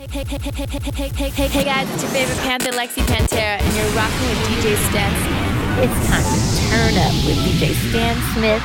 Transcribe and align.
Hey, 0.00 0.24
hey, 0.24 0.38
hey, 0.38 0.38
hey, 0.38 0.66
hey, 0.66 1.08
hey, 1.10 1.28
hey, 1.28 1.48
hey 1.48 1.62
guys, 1.64 1.90
it's 1.90 2.02
your 2.02 2.10
favorite 2.12 2.38
Panther, 2.38 2.70
Lexi 2.70 3.02
Pantera, 3.02 3.60
and 3.60 3.76
you're 3.76 3.84
rocking 3.94 4.28
with 4.28 4.38
DJ 4.48 4.74
Stan 4.88 5.12
Smith. 5.20 5.90
It's 5.90 6.08
time 6.08 6.24
to 6.24 6.40
turn 6.70 6.94
up 6.96 7.12
with 7.26 7.36
DJ 7.44 7.74
Stan 7.90 8.16
Smith. 8.32 8.62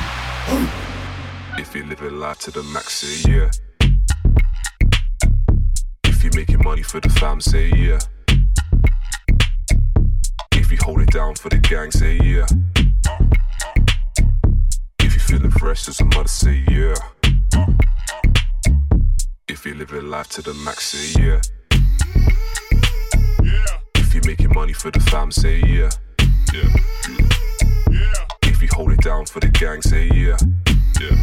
If 1.58 1.74
you 1.74 1.84
live 1.84 2.00
a 2.00 2.08
life 2.08 2.38
to 2.38 2.50
the 2.50 2.62
max, 2.62 2.94
say 3.00 3.30
yeah. 3.30 3.50
If 6.04 6.24
you're 6.24 6.32
making 6.34 6.64
money 6.64 6.82
for 6.82 7.00
the 7.00 7.10
fam, 7.10 7.42
say 7.42 7.68
yeah. 7.68 7.98
If 10.52 10.72
you 10.72 10.78
hold 10.80 11.02
it 11.02 11.10
down 11.10 11.34
for 11.34 11.50
the 11.50 11.58
gang, 11.58 11.90
say 11.90 12.18
yeah. 12.24 12.46
If 15.00 15.12
you 15.12 15.20
feeling 15.20 15.50
fresh 15.50 15.86
as 15.86 16.00
a 16.00 16.06
mother, 16.06 16.28
say 16.28 16.64
yeah 16.70 16.94
be 19.66 19.74
living 19.74 20.08
life 20.08 20.28
to 20.28 20.42
the 20.42 20.54
max, 20.64 20.92
say 20.92 21.20
yeah. 21.20 21.40
yeah. 23.42 23.80
If 23.96 24.14
you're 24.14 24.24
making 24.24 24.52
money 24.54 24.72
for 24.72 24.92
the 24.92 25.00
fam, 25.00 25.32
say 25.32 25.58
yeah. 25.66 25.90
Yeah. 26.54 26.68
yeah. 27.90 28.26
If 28.44 28.62
you 28.62 28.68
hold 28.72 28.92
it 28.92 29.00
down 29.00 29.26
for 29.26 29.40
the 29.40 29.48
gang, 29.48 29.82
say 29.82 30.08
yeah. 30.14 30.36
Yeah. 31.00 31.16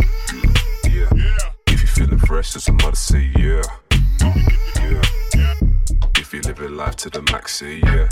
Yeah. 0.90 1.10
yeah. 1.16 1.52
If 1.68 1.84
you're 1.84 1.96
feeling 2.08 2.20
fresh, 2.20 2.54
as 2.58 2.68
a 2.68 2.74
mother, 2.74 2.98
say 2.98 3.32
yeah. 3.38 3.62
yeah. 4.20 5.02
yeah. 5.36 5.54
If 6.18 6.34
you're 6.34 6.44
living 6.44 6.76
life 6.76 6.98
to 6.98 7.10
the 7.10 7.22
max, 7.32 7.56
say 7.60 7.78
yeah. 7.78 8.10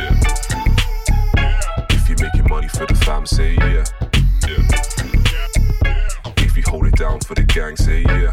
Yeah. 0.00 0.20
yeah. 1.36 1.86
If 1.90 2.08
you're 2.08 2.18
making 2.18 2.48
money 2.48 2.66
for 2.66 2.86
the 2.86 2.96
fam, 3.06 3.24
say 3.24 3.54
yeah. 3.54 3.84
Yeah. 4.48 4.64
yeah. 5.84 6.08
If 6.38 6.56
you 6.56 6.64
hold 6.66 6.86
it 6.86 6.96
down 6.96 7.20
for 7.20 7.36
the 7.36 7.44
gang, 7.44 7.76
say 7.76 8.02
yeah. 8.02 8.32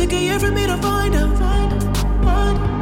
Took 0.00 0.14
a 0.14 0.16
year 0.18 0.40
for 0.40 0.50
me 0.50 0.66
to 0.66 0.78
find 0.78 1.14
out. 1.14 1.36
Find, 1.36 2.24
find. 2.24 2.79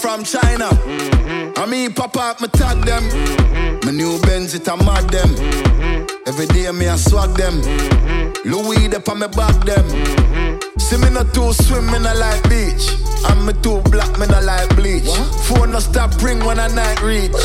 from 0.00 0.24
China. 0.24 0.68
Mm-hmm. 0.70 1.58
I 1.58 1.66
mean, 1.66 1.92
pop 1.92 2.16
up, 2.16 2.40
me 2.40 2.48
tag 2.48 2.82
them. 2.84 3.02
Mm-hmm. 3.02 3.86
My 3.86 3.92
new 3.92 4.18
Benz, 4.22 4.54
it 4.54 4.66
a 4.66 4.76
mad 4.76 5.10
them. 5.10 5.28
Mm-hmm. 5.28 6.28
Every 6.28 6.46
day, 6.46 6.70
me 6.72 6.88
I 6.88 6.96
swag 6.96 7.36
them. 7.36 7.60
Mm-hmm. 7.60 8.50
Louis, 8.50 8.88
they 8.88 8.98
pa 8.98 9.14
me 9.14 9.28
back 9.28 9.54
them. 9.66 9.84
Mm-hmm. 9.84 10.78
See, 10.78 10.96
me 10.96 11.10
not 11.10 11.34
too 11.34 11.52
swim, 11.52 11.86
me 11.86 11.98
not 11.98 12.16
like 12.16 12.42
beach. 12.48 12.96
I'm 13.26 13.44
me 13.44 13.52
too 13.60 13.82
black, 13.92 14.18
me 14.18 14.26
not 14.26 14.44
like 14.44 14.74
bleach. 14.74 15.04
What? 15.04 15.44
Phone 15.44 15.72
no 15.72 15.80
stop 15.80 16.10
ring 16.22 16.42
when 16.44 16.58
I 16.58 16.68
night 16.68 17.02
reach. 17.02 17.36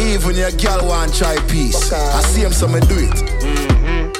Even 0.00 0.34
your 0.34 0.50
girl 0.58 0.88
want 0.88 1.14
try 1.14 1.36
peace. 1.46 1.92
Okay. 1.92 2.02
I 2.02 2.22
see 2.22 2.42
him, 2.42 2.52
so 2.52 2.66
me 2.66 2.80
do 2.80 2.98
it. 2.98 3.18
Mm-hmm. 3.40 4.10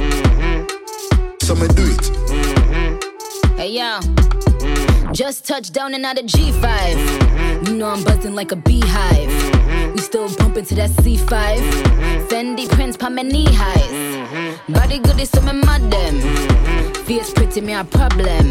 Mm-hmm. 0.00 1.36
So 1.42 1.54
me 1.54 1.68
do 1.68 1.84
it. 1.84 2.04
Mm-hmm. 2.32 3.56
Hey, 3.56 3.76
yo. 3.76 4.21
Just 5.12 5.46
touched 5.46 5.74
down 5.74 5.92
and 5.92 6.06
out 6.06 6.18
of 6.18 6.24
G5. 6.24 7.68
You 7.68 7.76
know 7.76 7.88
I'm 7.88 8.02
buzzing 8.02 8.34
like 8.34 8.50
a 8.50 8.56
beehive. 8.56 9.92
We 9.92 9.98
still 10.00 10.34
bumping 10.36 10.64
to 10.64 10.74
that 10.76 10.88
C5. 10.88 11.28
Fendi 12.28 12.66
prints 12.70 12.96
pa 12.96 13.10
my 13.10 13.20
knee 13.20 13.48
highs. 13.50 14.58
Body 14.70 14.98
good 15.00 15.20
is 15.20 15.28
some 15.28 15.60
madam. 15.60 16.18
Fierce 17.04 17.30
pretty 17.30 17.60
me 17.60 17.74
a 17.74 17.84
problem. 17.84 18.46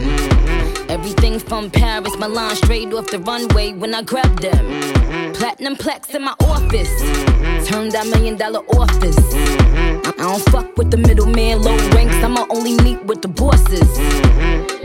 Everything 0.87 1.39
from 1.39 1.71
Paris, 1.71 2.15
Milan, 2.17 2.55
straight 2.55 2.93
off 2.93 3.07
the 3.09 3.17
runway 3.17 3.73
when 3.73 3.95
I 3.95 4.03
grab 4.03 4.39
them. 4.39 5.33
Platinum 5.33 5.75
plaques 5.75 6.13
in 6.13 6.21
my 6.23 6.35
office. 6.41 6.93
Turn 7.67 7.89
that 7.89 8.05
million 8.11 8.37
dollar 8.37 8.59
office. 8.77 9.17
I 10.05 10.13
don't 10.15 10.43
fuck 10.51 10.77
with 10.77 10.91
the 10.91 10.97
middleman, 10.97 11.63
low 11.63 11.75
ranks. 11.95 12.13
I'ma 12.23 12.45
only 12.51 12.75
meet 12.83 13.03
with 13.05 13.23
the 13.23 13.29
bosses. 13.29 13.89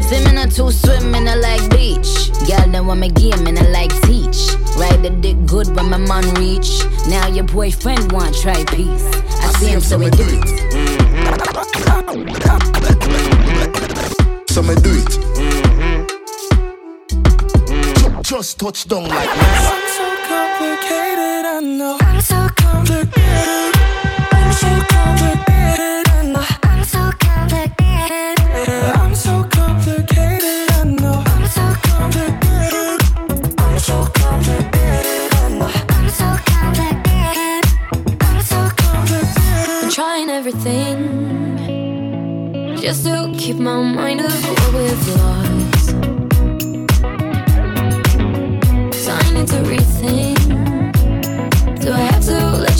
Swimming 0.08 0.38
or 0.38 0.46
two 0.48 0.70
swimming, 0.70 1.26
a 1.28 1.36
like 1.36 1.68
beach. 1.70 2.30
Girl, 2.46 2.66
then 2.70 2.86
want 2.86 3.00
me 3.00 3.08
game 3.08 3.46
and 3.46 3.58
I 3.58 3.68
like 3.70 3.90
teach. 4.02 4.54
Ride 4.76 5.02
the 5.02 5.10
dick 5.20 5.36
good 5.46 5.66
when 5.74 5.90
my 5.90 5.98
man 5.98 6.24
reach. 6.34 6.84
Now 7.08 7.26
your 7.28 7.44
boyfriend 7.44 8.12
want 8.12 8.34
try 8.36 8.64
peace. 8.64 9.04
I, 9.42 9.52
see 9.58 9.68
him, 9.68 9.80
so 9.80 9.98
we 9.98 10.10
do 10.10 10.24
it. 10.26 10.46
So 14.50 14.62
me 14.62 14.74
do 14.76 14.92
it. 14.94 15.10
Ju- 17.98 18.22
Just 18.22 18.58
touch 18.60 18.86
down 18.88 19.08
like 19.08 19.28
this. 19.28 19.66
I'm 19.72 19.88
so 19.98 20.06
complicated, 20.28 21.44
I 21.46 21.60
know. 21.62 21.98
I'm 22.00 22.20
so 22.20 22.48
complicated. 22.56 23.75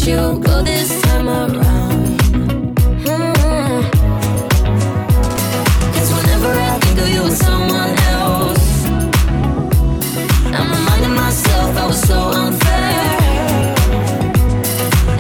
You 0.06 0.38
go 0.38 0.62
this 0.62 1.03
time 1.03 1.29
around? 1.29 2.19
Cause 5.94 6.11
whenever 6.14 6.53
I 6.53 6.79
think 6.79 6.99
of 7.00 7.08
you 7.08 7.23
with 7.25 7.37
someone 7.37 7.99
else, 8.14 8.87
I'm 10.55 10.70
reminding 10.70 11.14
myself 11.14 11.76
I 11.76 11.87
was 11.88 12.00
so 12.00 12.19
unfair. 12.43 13.75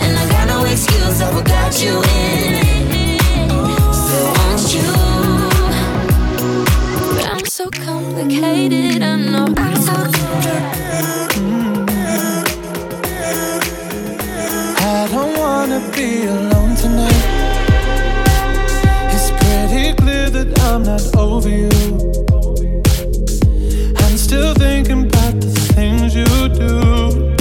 And 0.02 0.18
I 0.18 0.28
got 0.30 0.46
no 0.46 0.64
excuse, 0.64 1.20
I 1.20 1.32
forgot 1.34 1.82
you 1.82 2.02
in. 2.22 3.18
So 3.92 4.18
won't 4.36 4.66
you? 4.72 4.92
But 7.16 7.26
I'm 7.32 7.44
so 7.44 7.70
complicated, 7.70 9.02
I 9.02 9.16
know. 9.16 9.25
Be 15.96 16.26
alone 16.26 16.76
tonight. 16.76 17.24
It's 19.14 19.30
pretty 19.40 19.94
clear 19.94 20.28
that 20.28 20.48
I'm 20.68 20.82
not 20.82 21.04
over 21.16 21.48
you. 21.48 21.70
I'm 24.02 24.16
still 24.18 24.52
thinking 24.54 25.06
about 25.06 25.40
the 25.40 25.50
things 25.74 26.14
you 26.14 26.30
do. 26.64 27.34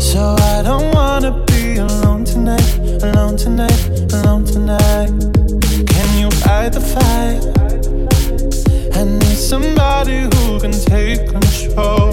So 0.00 0.34
I 0.54 0.62
don't 0.62 0.94
wanna 0.94 1.32
be 1.44 1.76
alone 1.76 2.24
tonight, 2.24 2.70
alone 3.02 3.36
tonight, 3.36 3.80
alone 4.14 4.44
tonight. 4.46 5.10
Can 5.92 6.08
you 6.18 6.30
fight 6.42 6.72
the? 6.72 6.84
I 8.96 9.04
need 9.04 9.38
somebody 9.52 10.18
who 10.32 10.58
can 10.58 10.72
take 10.72 11.28
control. 11.28 12.03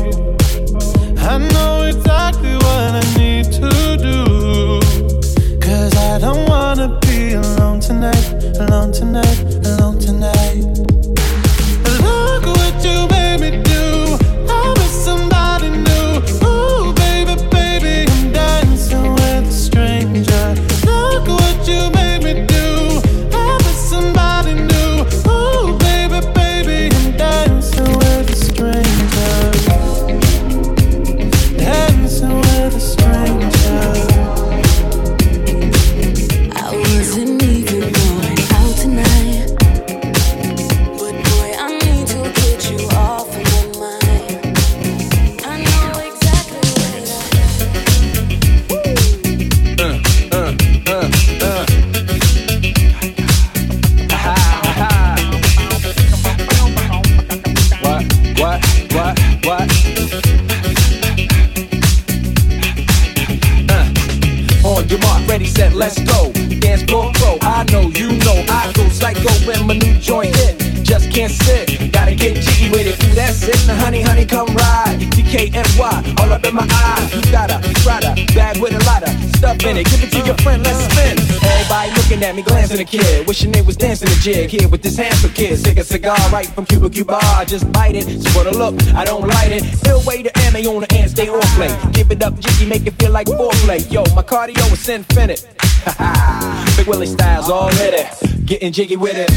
Up 76.41 76.49
in 76.49 76.55
my 76.55 76.67
eye. 76.69 77.09
You 77.13 77.21
got 77.31 77.51
a 77.51 77.59
Prada 77.81 78.15
bag 78.33 78.61
with 78.61 78.73
a 78.73 78.83
lot 78.85 79.03
of 79.03 79.09
stuff 79.35 79.63
in 79.65 79.77
it. 79.77 79.85
Give 79.85 80.03
it 80.03 80.11
to 80.11 80.25
your 80.25 80.37
friend, 80.37 80.63
let's 80.63 80.79
spin. 80.91 81.17
Everybody 81.43 81.91
looking 81.95 82.23
at 82.23 82.35
me, 82.35 82.41
glancing 82.41 82.79
a 82.79 82.85
kid. 82.85 83.27
Wishing 83.27 83.51
they 83.51 83.61
was 83.61 83.77
dancing 83.77 84.09
a 84.09 84.15
jig 84.21 84.49
here 84.49 84.67
with 84.67 84.81
this 84.81 84.97
handsome 84.97 85.31
kid. 85.31 85.63
Take 85.63 85.77
a 85.77 85.83
cigar 85.83 86.17
right 86.31 86.47
from 86.47 86.65
Cuba 86.65 86.89
Cuba. 86.89 87.19
I 87.21 87.45
just 87.45 87.71
bite 87.71 87.95
it. 87.95 88.21
So 88.21 88.29
for 88.31 88.43
the 88.43 88.57
look, 88.57 88.75
I 88.93 89.05
don't 89.05 89.27
light 89.27 89.51
it. 89.51 89.63
Still 89.63 90.01
way 90.05 90.23
to 90.23 90.31
ammo 90.39 90.59
on 90.75 90.81
the 90.81 90.93
end, 90.93 91.11
stay 91.11 91.29
on 91.29 91.41
play. 91.55 91.75
Give 91.91 92.11
it 92.11 92.23
up, 92.23 92.37
jiggy, 92.39 92.67
make 92.67 92.85
it 92.85 92.93
feel 92.93 93.11
like 93.11 93.27
foreplay. 93.27 93.89
Yo, 93.91 94.03
my 94.15 94.23
cardio 94.23 94.71
is 94.71 94.89
infinite. 94.89 95.47
Big 96.77 96.87
Willie 96.87 97.07
Styles 97.07 97.49
already. 97.49 98.03
Getting 98.45 98.71
jiggy 98.71 98.97
with 98.97 99.15
it. 99.15 99.31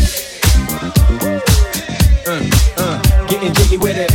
Uh, 2.26 2.40
uh, 2.78 3.26
getting 3.26 3.52
jiggy 3.52 3.76
with 3.76 3.96
it. 3.96 4.13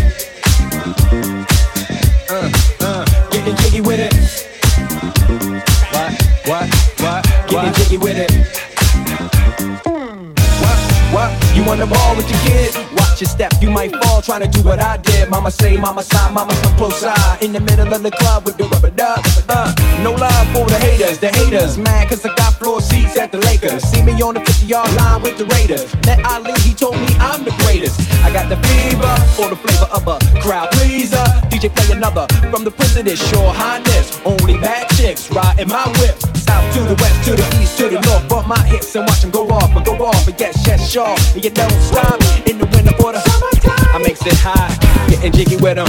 Watch 13.20 13.28
your 13.28 13.50
step, 13.50 13.62
you 13.62 13.70
might 13.70 13.94
fall 13.98 14.22
trying 14.22 14.40
to 14.40 14.48
do 14.48 14.64
what 14.64 14.80
I 14.80 14.96
did. 14.96 15.30
Mama 15.30 15.52
say, 15.52 15.76
mama 15.76 16.04
side, 16.04 16.34
mama 16.34 16.54
come 16.64 16.74
close 16.78 17.02
side. 17.02 17.44
In 17.44 17.52
the 17.52 17.60
middle 17.60 17.94
of 17.94 18.02
the 18.02 18.12
club 18.12 18.46
with 18.46 18.56
the 18.56 18.64
rubber 18.64 18.92
duck. 18.92 19.20
Uh, 19.50 19.76
no 20.02 20.14
love 20.14 20.48
for 20.54 20.66
the 20.66 20.80
haters, 20.80 21.20
the 21.20 21.28
haters. 21.28 21.78
Mad 21.78 22.08
cause 22.08 22.26
I 22.26 22.34
got 22.36 22.54
floor 22.54 22.80
seats 22.80 23.18
at 23.18 23.34
the 23.34 23.40
Lakers. 23.40 23.59
Me 24.20 24.24
on 24.24 24.34
the 24.34 24.42
50 24.42 24.66
yard 24.66 24.94
line 24.96 25.22
with 25.22 25.38
the 25.38 25.46
Raiders. 25.46 25.96
Met 26.04 26.20
Ali, 26.26 26.52
he 26.68 26.74
told 26.74 27.00
me 27.00 27.08
I'm 27.24 27.46
the 27.46 27.56
greatest. 27.64 28.04
I 28.20 28.34
got 28.34 28.50
the 28.52 28.60
fever 28.68 29.16
for 29.40 29.48
the 29.48 29.56
flavor 29.56 29.88
of 29.96 30.04
a 30.12 30.20
crowd 30.44 30.68
pleaser. 30.72 31.24
DJ 31.48 31.74
play 31.74 31.96
another 31.96 32.28
from 32.52 32.66
the 32.66 32.72
prince 32.72 32.98
of 32.98 33.06
this 33.06 33.16
shore 33.32 33.54
highness. 33.54 34.20
Only 34.26 34.60
bad 34.60 34.90
chicks 34.98 35.32
riding 35.32 35.70
my 35.70 35.88
whip. 36.04 36.20
South 36.36 36.68
to 36.76 36.84
the 36.84 37.00
west, 37.00 37.24
to 37.30 37.32
the 37.32 37.48
east, 37.64 37.78
to 37.78 37.88
the 37.88 38.02
north. 38.04 38.28
Bump 38.28 38.46
my 38.46 38.60
hips 38.68 38.94
and 38.94 39.08
watch 39.08 39.22
them 39.22 39.32
go 39.32 39.48
off 39.48 39.74
and 39.74 39.86
go 39.86 39.96
off 40.04 40.28
and 40.28 40.38
get 40.38 40.54
yes, 40.68 40.92
sure. 40.92 41.16
And 41.34 41.42
you 41.42 41.52
don't 41.52 41.80
stop 41.80 42.20
in 42.44 42.60
the 42.60 42.68
winter 42.76 42.92
for 43.00 43.14
the 43.14 43.24
summertime. 43.24 43.96
I 43.96 44.00
makes 44.04 44.26
it 44.26 44.36
high, 44.36 44.68
getting 45.08 45.32
jiggy 45.32 45.56
with 45.56 45.80
them. 45.80 45.88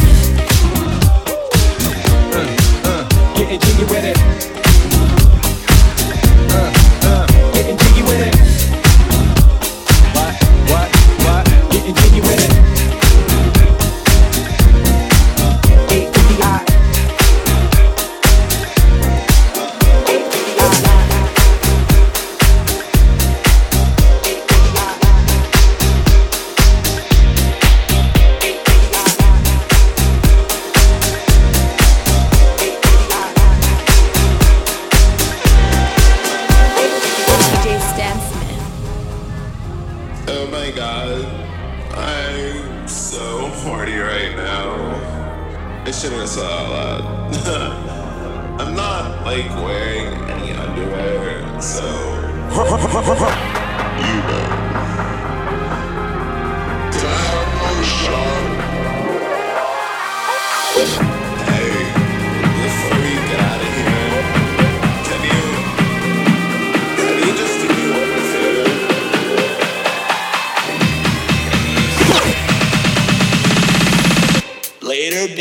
Uh, 2.31 2.47
uh, 2.87 3.35
getting 3.35 3.59
jiggy 3.59 3.85
with 3.91 4.07
it. 4.07 4.60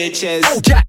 Bitches. 0.10 0.64
Back. 0.64 0.89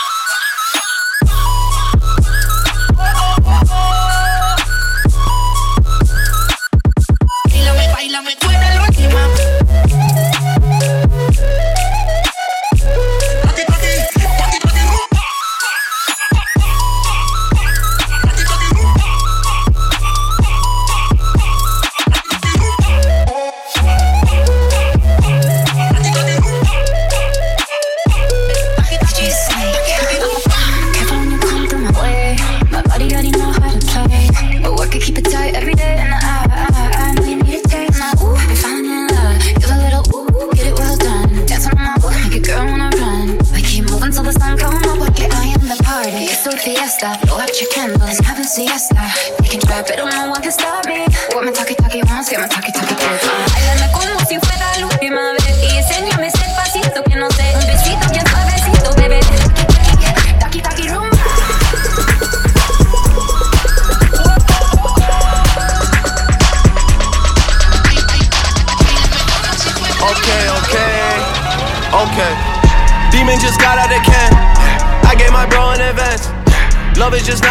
Your 47.61 47.69
candles, 47.69 48.19
have 48.19 48.39
a 48.39 48.43
siesta. 48.43 49.13
We 49.39 49.47
can 49.47 49.59
try, 49.61 49.83
but 49.83 49.97
no 49.97 50.29
one 50.31 50.41
can 50.41 50.51
stop 50.51 50.85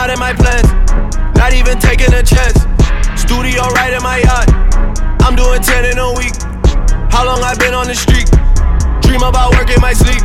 Not 0.00 0.08
in 0.08 0.18
my 0.18 0.32
plans. 0.32 0.64
Not 1.36 1.52
even 1.52 1.76
taking 1.76 2.08
a 2.16 2.24
chance. 2.24 2.64
Studio 3.20 3.68
right 3.76 3.92
in 3.92 4.00
my 4.00 4.24
yacht. 4.24 4.48
I'm 5.20 5.36
doing 5.36 5.60
10 5.60 5.92
in 5.92 5.98
a 6.00 6.16
week. 6.16 6.32
How 7.12 7.28
long 7.28 7.44
I 7.44 7.52
been 7.60 7.76
on 7.76 7.84
the 7.84 7.92
street? 7.92 8.24
Dream 9.04 9.20
about 9.20 9.52
work 9.60 9.68
in 9.68 9.76
my 9.76 9.92
sleep. 9.92 10.24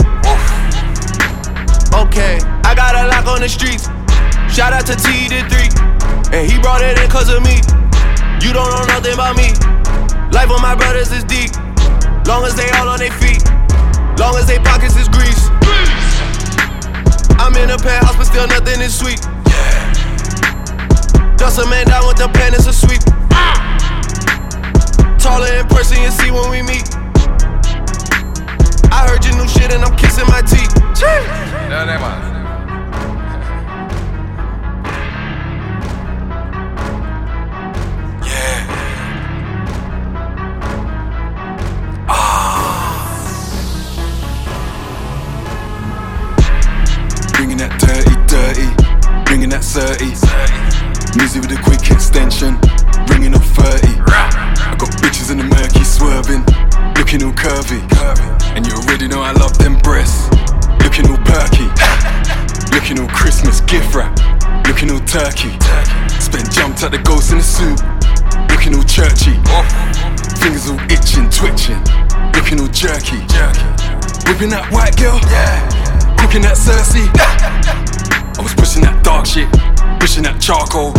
Okay, 1.91 2.39
I 2.63 2.71
got 2.71 2.95
a 2.95 3.11
lock 3.11 3.27
on 3.27 3.43
the 3.43 3.51
streets. 3.51 3.91
Shout 4.47 4.71
out 4.71 4.87
to 4.87 4.95
T 4.95 5.27
to 5.35 5.43
3. 5.43 5.67
And 6.31 6.47
he 6.47 6.55
brought 6.63 6.79
it 6.79 6.95
in 6.95 7.11
cause 7.11 7.27
of 7.27 7.43
me. 7.43 7.59
You 8.39 8.55
don't 8.55 8.71
know 8.71 8.87
nothing 8.87 9.11
about 9.11 9.35
me. 9.35 9.51
Life 10.31 10.55
of 10.55 10.63
my 10.63 10.71
brothers 10.79 11.11
is 11.11 11.27
deep. 11.27 11.51
Long 12.23 12.47
as 12.47 12.55
they 12.55 12.71
all 12.79 12.87
on 12.87 13.03
their 13.03 13.11
feet. 13.19 13.43
Long 14.23 14.39
as 14.39 14.47
they 14.47 14.55
pockets 14.55 14.95
is 14.95 15.11
grease. 15.11 15.51
I'm 17.43 17.51
in 17.59 17.75
a 17.75 17.77
penthouse, 17.77 18.15
but 18.15 18.23
still 18.23 18.47
nothing 18.47 18.79
is 18.79 18.95
sweet. 18.95 19.19
Just 21.45 21.59
a 21.59 21.69
man 21.69 21.85
down 21.85 22.07
with 22.07 22.17
the 22.17 22.27
pen, 22.27 22.55
it's 22.55 22.65
a 22.65 22.73
sweep. 22.73 22.99
Taller 25.19 25.53
in 25.53 25.67
person, 25.67 26.01
you 26.01 26.09
see 26.09 26.31
when 26.31 26.49
we 26.49 26.63
meet. 26.63 26.89
I 28.91 29.05
heard 29.05 29.23
your 29.23 29.37
new 29.37 29.47
shit 29.47 29.71
and 29.71 29.85
I'm 29.85 29.95
kissing 29.95 30.25
my 30.25 30.41
teeth. 30.41 30.73
No, 31.69 32.34
Music 51.35 51.51
with 51.51 51.59
a 51.59 51.63
quick 51.67 51.91
extension, 51.91 52.55
ringing 53.11 53.35
up 53.35 53.43
30. 53.43 53.99
I 54.07 54.71
got 54.79 54.87
bitches 55.03 55.31
in 55.31 55.37
the 55.37 55.43
murky 55.43 55.83
swerving, 55.83 56.47
looking 56.95 57.27
all 57.27 57.35
curvy. 57.35 57.83
And 58.55 58.65
you 58.65 58.71
already 58.71 59.09
know 59.09 59.19
I 59.19 59.33
love 59.33 59.57
them 59.57 59.75
breasts, 59.83 60.31
looking 60.79 61.11
all 61.11 61.19
perky. 61.27 61.67
Looking 62.71 63.03
all 63.03 63.11
Christmas 63.11 63.59
gift 63.67 63.93
wrap, 63.93 64.15
looking 64.67 64.91
all 64.91 65.03
turkey. 65.03 65.51
Spent 66.23 66.47
jumped 66.55 66.83
at 66.87 66.95
the 66.95 67.03
ghost 67.03 67.31
in 67.31 67.39
the 67.39 67.43
suit, 67.43 67.83
looking 68.47 68.71
all 68.71 68.87
churchy. 68.87 69.35
Fingers 70.39 70.71
all 70.71 70.79
itching, 70.87 71.27
twitching, 71.27 71.83
looking 72.31 72.63
all 72.63 72.71
jerky. 72.71 73.19
Whipping 74.23 74.55
that 74.55 74.71
white 74.71 74.95
girl, 74.95 75.19
cooking 76.15 76.47
that 76.47 76.55
Cersei. 76.55 77.11
I 78.37 78.41
was 78.41 78.53
pushing 78.55 78.83
that 78.83 79.03
dark 79.03 79.25
shit, 79.25 79.51
pushing 79.99 80.23
that 80.23 80.39
charcoal. 80.39 80.93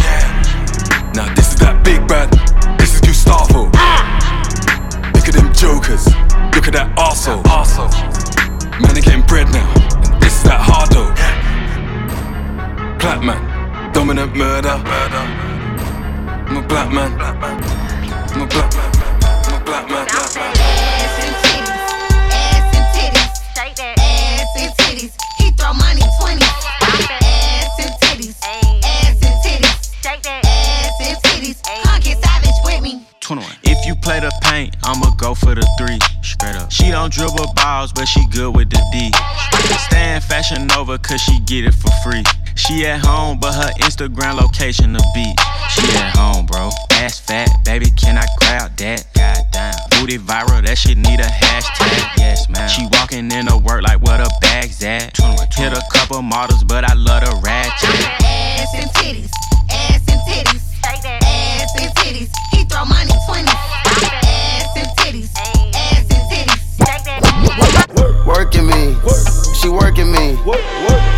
Now 1.15 1.33
this 1.35 1.53
is 1.55 1.59
that 1.61 1.83
big 1.85 2.07
bad, 2.09 2.31
this 2.79 2.95
is 2.95 3.01
Gustavo. 3.01 3.71
Look 5.15 5.29
at 5.29 5.35
them 5.35 5.53
jokers, 5.53 6.07
look 6.55 6.67
at 6.69 6.75
that 6.75 6.93
arsehole. 6.97 7.45
Man, 8.81 8.95
they 8.95 9.01
getting 9.01 9.23
bread 9.27 9.49
now, 9.53 9.69
and 10.05 10.21
this 10.23 10.37
is 10.39 10.45
that 10.45 10.61
hardo. 10.61 11.15
Black 12.99 13.23
man, 13.23 13.93
dominant 13.93 14.37
murder. 14.37 14.77
I'm 16.49 16.57
a 16.57 16.63
black 16.63 16.93
man. 16.93 17.13
I'm 17.21 18.43
a 18.43 18.47
black 18.47 18.75
man. 18.75 18.91
I'm 19.47 19.61
a 19.61 19.65
black 19.65 19.89
man. 19.89 20.07
Black 20.07 20.35
man. 20.37 20.96
Play 34.07 34.21
the 34.21 34.31
paint, 34.43 34.77
I'ma 34.85 35.11
go 35.19 35.35
for 35.35 35.55
the 35.57 35.67
three. 35.79 35.99
Straight 36.23 36.55
up. 36.55 36.71
She 36.71 36.91
don't 36.93 37.07
don't 37.07 37.13
dribble 37.13 37.53
balls, 37.55 37.93
but 37.93 38.07
she 38.07 38.27
good 38.29 38.55
with 38.57 38.71
the 38.71 38.83
D. 38.93 39.11
Stand 39.87 40.25
fashion 40.25 40.71
over 40.73 40.99
cause 40.99 41.21
she 41.21 41.39
get 41.41 41.65
it 41.65 41.75
for 41.75 41.91
free. 42.03 42.23
She 42.55 42.87
at 42.87 43.05
home, 43.05 43.39
but 43.39 43.53
her 43.53 43.71
Instagram 43.83 44.41
location 44.41 44.93
the 44.93 45.05
beach. 45.15 45.39
She 45.71 45.87
at 45.99 46.17
home, 46.17 46.47
bro. 46.47 46.71
Ass 46.93 47.21
fat, 47.21 47.49
baby, 47.65 47.91
can 47.91 48.17
I 48.17 48.27
grab 48.39 48.77
that? 48.77 49.07
Goddamn. 49.15 49.75
Booty 49.91 50.19
viral, 50.19 50.65
that 50.65 50.79
shit 50.79 50.97
need 50.97 51.21
a 51.21 51.31
hashtag. 51.31 52.17
Yes, 52.17 52.49
man. 52.49 52.69
She 52.69 52.87
walking 52.93 53.31
in 53.31 53.47
to 53.47 53.57
work 53.57 53.83
like 53.83 54.01
where 54.03 54.19
the 54.19 54.31
bags 54.41 54.83
at. 54.83 55.17
Hit 55.55 55.73
a 55.73 55.83
couple 55.93 56.23
models, 56.23 56.65
but 56.65 56.85
I 56.85 56.95
love 56.95 57.25
the 57.25 57.41
ratchet. 57.45 57.91
Ass 58.23 58.75
and 58.75 58.91
titties, 58.91 59.31
ass 59.71 60.03
and 60.09 60.21
titties, 60.23 60.65
ass 60.85 61.81
and 61.81 61.95
titties. 61.97 62.56
He 62.77 62.79
throw 62.79 62.93
money 62.93 63.09
20. 63.25 63.49
Ass 63.49 64.77
and 64.77 64.93
titties, 65.01 65.33
ass 65.73 66.05
and 66.13 66.29
titties. 66.29 66.61
Working 68.27 68.67
me, 68.69 68.93
she 69.57 69.73
working 69.73 70.13
me, 70.13 70.37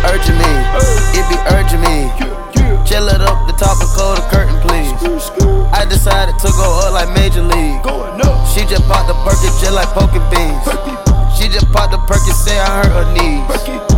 urging 0.07 0.39
me, 0.39 0.51
it 1.19 1.27
be 1.27 1.35
urging 1.51 1.83
me. 1.83 2.07
Chill 2.87 3.09
it 3.11 3.19
up, 3.19 3.43
the 3.45 3.53
top 3.59 3.75
and 3.75 3.91
close 3.91 4.23
the 4.23 4.27
curtain, 4.31 4.55
please. 4.63 4.87
I 5.75 5.83
decided 5.83 6.39
to 6.39 6.47
go 6.55 6.79
up 6.79 6.93
like 6.93 7.11
Major 7.11 7.43
League. 7.43 7.83
She 8.47 8.63
just 8.63 8.87
popped 8.87 9.11
the 9.11 9.15
Perkin 9.27 9.51
just 9.59 9.73
like 9.75 9.91
poking 9.91 10.23
beans. 10.31 10.63
She 11.35 11.49
just 11.51 11.67
popped 11.73 11.91
the 11.91 11.99
Perkin, 12.07 12.35
say 12.39 12.57
I 12.57 12.87
hurt 12.87 13.03
her 13.03 13.07
knees. 13.11 13.43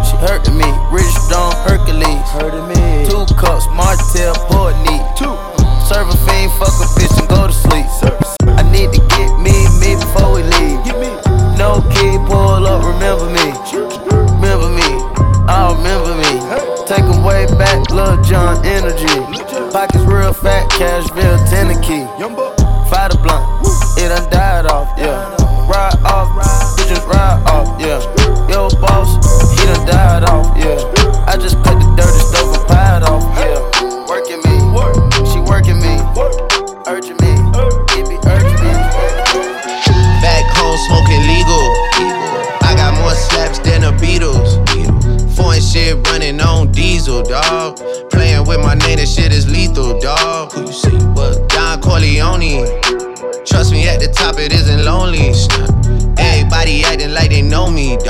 She 0.10 0.18
hurting 0.18 0.58
me, 0.58 0.66
Rich 0.90 1.14
Stone 1.30 1.54
Hercules. 1.70 2.26
Hurting 2.34 2.68
me. 2.74 3.06
Two 3.06 3.22
cups, 3.38 3.70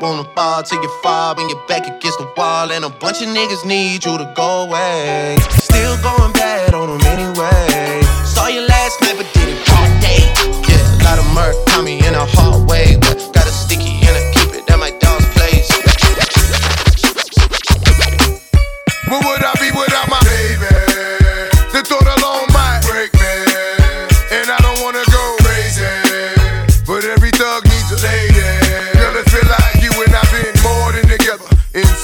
wanna 0.00 0.24
ball 0.34 0.62
till 0.62 0.82
you 0.82 0.90
fall 1.02 1.34
when 1.34 1.48
you're 1.48 1.66
back 1.66 1.86
against 1.86 2.18
the 2.18 2.28
wall. 2.36 2.70
And 2.70 2.84
a 2.84 2.90
bunch 2.90 3.22
of 3.22 3.28
niggas 3.28 3.64
need 3.64 4.04
you 4.04 4.18
to 4.18 4.32
go 4.34 4.64
away. 4.64 5.36
Still 5.50 5.96
going 6.02 6.32
bad 6.32 6.74
on 6.74 6.88
them 6.88 7.00
anyway. 7.06 8.02
Saw 8.24 8.48
you 8.48 8.60
last 8.66 9.00
night, 9.02 9.16
but 9.16 9.26
did 9.32 9.48
it 9.48 9.70
all 9.70 9.88
day. 10.00 10.22
Yeah, 10.68 11.00
a 11.00 11.04
lot 11.04 11.18
of 11.18 11.26
murk 11.34 11.54
caught 11.66 11.84
me 11.84 11.98
in 12.06 12.14
a 12.14 12.26
hallway, 12.26 12.65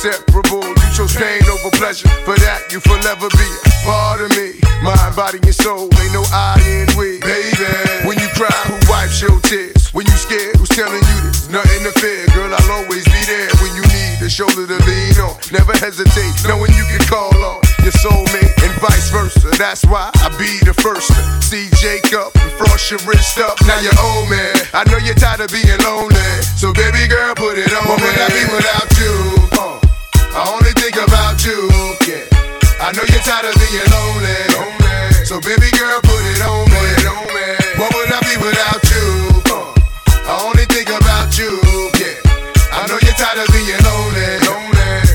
Inseparable. 0.02 0.66
You 0.66 0.88
chose 0.98 1.14
pain 1.14 1.46
over 1.46 1.70
pleasure. 1.78 2.10
For 2.26 2.34
that, 2.42 2.74
you 2.74 2.82
forever 2.82 3.30
be 3.38 3.48
a 3.62 3.70
part 3.86 4.18
of 4.18 4.34
me. 4.34 4.58
Mind, 4.82 5.14
body, 5.14 5.38
and 5.46 5.54
soul. 5.54 5.86
Ain't 5.86 6.10
no 6.10 6.26
I 6.34 6.58
in 6.66 6.90
we. 6.98 7.22
Baby, 7.22 7.70
when 8.02 8.18
you 8.18 8.26
cry, 8.34 8.50
who 8.66 8.74
wipes 8.90 9.22
your 9.22 9.38
tears? 9.46 9.94
When 9.94 10.02
you 10.10 10.16
scared, 10.18 10.58
who's 10.58 10.74
telling 10.74 10.98
you 10.98 11.16
there's 11.22 11.46
nothing 11.54 11.86
to 11.86 11.94
fear? 12.02 12.26
Girl, 12.34 12.50
I'll 12.50 12.82
always 12.82 13.06
be 13.14 13.22
there 13.30 13.46
when 13.62 13.78
you 13.78 13.86
need 13.94 14.18
a 14.18 14.26
shoulder 14.26 14.66
to 14.66 14.78
lean 14.82 15.22
on. 15.22 15.38
Never 15.54 15.70
hesitate, 15.78 16.34
knowing 16.50 16.74
you 16.74 16.82
can 16.90 17.06
call 17.06 17.30
on 17.38 17.62
your 17.86 17.94
soulmate 18.02 18.58
and 18.58 18.74
vice 18.82 19.06
versa. 19.14 19.54
That's 19.54 19.86
why 19.86 20.10
I 20.18 20.34
be 20.34 20.58
the 20.66 20.74
first 20.74 21.14
to 21.14 21.22
see 21.46 21.70
Jacob 21.78 22.34
and 22.42 22.50
frost 22.58 22.90
your 22.90 22.98
wrist 23.06 23.38
up. 23.38 23.54
Now 23.70 23.78
you're 23.78 23.94
old 24.02 24.26
man. 24.26 24.66
I 24.74 24.82
know 24.90 24.98
you're 24.98 25.14
tired 25.14 25.46
of 25.46 25.54
being 25.54 25.78
lonely. 25.86 26.26
So 26.58 26.74
baby 26.74 27.06
girl, 27.06 27.38
put 27.38 27.54
it 27.54 27.70
on. 27.70 27.86
What 27.86 28.02
would 28.02 28.18
I 28.18 28.26
be 28.34 28.42
without 28.50 28.90
you? 28.98 29.14
Uh, 29.54 29.91
I 30.34 30.48
only 30.48 30.72
think 30.80 30.96
about 30.96 31.44
you. 31.44 31.68
Yeah. 32.08 32.24
I 32.80 32.90
know 32.96 33.04
you're 33.04 33.20
tired 33.20 33.46
of 33.46 33.54
being 33.60 33.84
lonely. 33.92 34.36
lonely. 34.56 35.12
So 35.28 35.40
baby 35.40 35.68
girl, 35.76 36.00
put 36.00 36.24
it 36.32 36.40
on 36.40 36.64
me. 36.72 36.84
What 37.76 37.92
would 37.92 38.10
I 38.10 38.20
be 38.24 38.34
without 38.40 38.82
you? 38.88 39.06
Uh, 39.52 39.76
I 40.24 40.40
only 40.48 40.64
think 40.72 40.88
about 40.88 41.36
you. 41.36 41.52
Yeah. 42.00 42.16
I 42.72 42.88
know 42.88 42.98
you're 43.04 43.18
tired 43.20 43.44
of 43.44 43.48
being 43.52 43.76
lonely. 43.84 44.40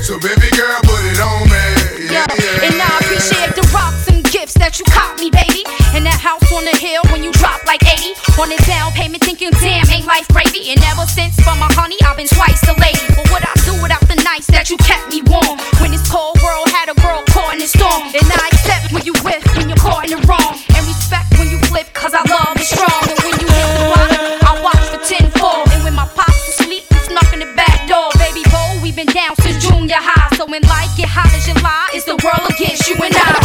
So 0.06 0.18
baby 0.18 0.48
girl, 0.56 0.78
put 0.86 1.02
it 1.04 1.20
on 1.20 1.42
me. 1.50 1.66
Yeah, 2.08 2.24
yeah. 2.38 2.66
And 2.70 2.80
I 2.80 2.98
appreciate 3.02 3.54
the 3.58 3.66
rocks 3.74 4.08
and 4.08 4.24
gifts 4.24 4.54
that 4.54 4.78
you 4.78 4.84
caught 4.86 5.18
me, 5.18 5.30
baby. 5.30 5.47
And 5.94 6.04
that 6.06 6.20
house 6.20 6.44
on 6.52 6.64
the 6.64 6.76
hill 6.76 7.02
when 7.10 7.24
you 7.24 7.32
drop 7.36 7.64
like 7.66 7.82
80. 7.82 8.14
On 8.40 8.48
the 8.48 8.58
down 8.68 8.92
payment, 8.92 9.24
thinking, 9.24 9.50
damn, 9.58 9.88
ain't 9.90 10.06
life 10.06 10.28
gravy. 10.28 10.70
And 10.70 10.80
ever 10.84 11.06
since 11.06 11.34
for 11.40 11.56
my 11.56 11.68
honey, 11.74 11.96
I've 12.04 12.16
been 12.16 12.28
twice 12.28 12.60
the 12.62 12.76
lady. 12.78 13.02
But 13.16 13.26
what 13.34 13.42
I 13.42 13.54
do 13.66 13.74
without 13.82 14.04
the 14.06 14.20
nights 14.22 14.46
that 14.54 14.70
you 14.70 14.76
kept 14.78 15.10
me 15.10 15.22
warm? 15.26 15.58
When 15.80 15.90
this 15.90 16.04
cold 16.06 16.38
world 16.44 16.68
had 16.70 16.92
a 16.92 16.96
girl 17.00 17.24
caught 17.32 17.56
in 17.56 17.60
the 17.60 17.70
storm. 17.70 18.04
And 18.14 18.26
I 18.28 18.46
accept 18.52 18.92
when 18.92 19.04
you 19.04 19.14
whiff, 19.24 19.42
when 19.56 19.68
you're 19.68 19.80
caught 19.80 20.06
in 20.06 20.16
the 20.16 20.20
wrong. 20.28 20.54
And 20.76 20.82
respect 20.86 21.34
when 21.40 21.50
you 21.50 21.58
flip, 21.66 21.90
cause 21.92 22.14
I 22.14 22.22
love 22.28 22.54
is 22.60 22.68
strong. 22.68 23.02
And 23.08 23.18
when 23.24 23.34
you 23.40 23.48
hit 23.48 23.68
the 23.74 23.82
block, 23.90 24.10
I 24.44 24.52
watch 24.62 24.84
for 24.92 25.00
10 25.02 25.30
fall. 25.40 25.64
And 25.72 25.82
when 25.84 25.94
my 25.96 26.06
pops 26.14 26.56
asleep, 26.56 26.84
snuck 27.08 27.32
in 27.32 27.40
the 27.40 27.50
back 27.58 27.88
door. 27.88 28.12
Baby 28.20 28.44
boy, 28.48 28.84
we 28.84 28.92
been 28.92 29.10
down 29.10 29.34
since 29.42 29.64
junior 29.64 29.98
high. 29.98 30.30
So 30.36 30.46
when 30.46 30.62
life 30.68 30.92
get 30.96 31.08
hot 31.08 31.32
as 31.34 31.48
July, 31.48 31.90
it's 31.96 32.04
the 32.04 32.16
world 32.22 32.46
against 32.54 32.86
you 32.86 32.96
and 33.02 33.14
I. 33.14 33.37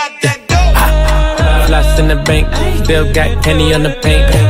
Floss 0.00 1.84
ah, 1.84 1.94
ah. 1.96 2.00
in 2.00 2.08
the 2.08 2.16
bank, 2.24 2.48
still 2.82 3.12
got 3.12 3.42
penny 3.44 3.74
on 3.74 3.82
the 3.82 3.90
paint. 4.00 4.49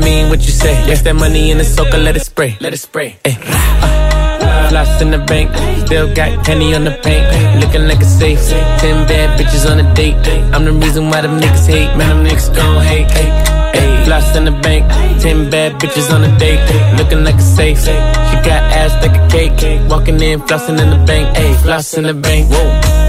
mean 0.01 0.29
what 0.29 0.41
you 0.41 0.51
say. 0.51 0.73
Yes, 0.87 1.01
that 1.03 1.15
money 1.15 1.51
in 1.51 1.57
the 1.57 1.63
soaker, 1.65 1.97
let 1.97 2.15
it 2.15 2.25
spray. 2.25 2.57
Let 2.59 2.73
it 2.73 2.77
spray. 2.79 3.17
Ay. 3.25 3.37
Uh, 3.41 4.69
Floss 4.69 5.01
in 5.01 5.11
the 5.11 5.19
bank, 5.19 5.51
still 5.85 6.07
got 6.13 6.45
penny 6.45 6.73
on 6.73 6.83
the 6.83 6.91
paint. 7.03 7.25
Looking 7.61 7.87
like 7.87 8.01
a 8.01 8.05
safe. 8.05 8.39
Ten 8.79 9.07
bad 9.07 9.39
bitches 9.39 9.69
on 9.69 9.79
a 9.79 9.93
date. 9.93 10.15
I'm 10.53 10.65
the 10.65 10.73
reason 10.73 11.09
why 11.09 11.21
them 11.21 11.39
niggas 11.39 11.67
hate. 11.67 11.95
Man, 11.97 12.09
them 12.09 12.25
niggas 12.25 12.55
gon' 12.55 12.83
hate. 12.83 13.07
Ay. 13.11 13.29
Ay. 13.75 14.05
Floss 14.05 14.35
in 14.35 14.45
the 14.45 14.51
bank, 14.51 14.89
ten 15.21 15.49
bad 15.49 15.73
bitches 15.79 16.11
on 16.13 16.23
a 16.23 16.31
date. 16.39 16.61
Looking 16.97 17.23
like 17.23 17.35
a 17.35 17.41
safe. 17.41 17.79
She 17.79 18.35
got 18.47 18.63
ass 18.79 18.93
like 19.03 19.15
a 19.15 19.27
cake. 19.29 19.53
Walking 19.89 20.19
in, 20.21 20.39
flossing 20.41 20.79
in 20.81 20.89
the 20.89 21.01
bank. 21.05 21.37
Ay, 21.37 21.53
floss 21.63 21.93
in 21.93 22.03
the 22.03 22.13
bank. 22.13 22.49
Whoa. 22.49 23.00